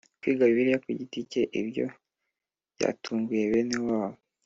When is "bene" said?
3.51-3.77